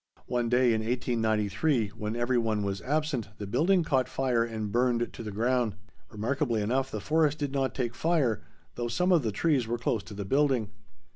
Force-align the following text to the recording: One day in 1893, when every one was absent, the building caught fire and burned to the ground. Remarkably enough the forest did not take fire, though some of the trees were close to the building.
One 0.25 0.49
day 0.49 0.73
in 0.73 0.81
1893, 0.81 1.89
when 1.89 2.15
every 2.15 2.39
one 2.39 2.63
was 2.63 2.81
absent, 2.81 3.29
the 3.37 3.45
building 3.45 3.83
caught 3.83 4.09
fire 4.09 4.43
and 4.43 4.71
burned 4.71 5.13
to 5.13 5.21
the 5.21 5.29
ground. 5.31 5.75
Remarkably 6.09 6.63
enough 6.63 6.89
the 6.89 6.99
forest 6.99 7.37
did 7.37 7.51
not 7.53 7.75
take 7.75 7.93
fire, 7.93 8.41
though 8.73 8.87
some 8.87 9.11
of 9.11 9.21
the 9.21 9.31
trees 9.31 9.67
were 9.67 9.77
close 9.77 10.01
to 10.05 10.15
the 10.15 10.25
building. 10.25 10.71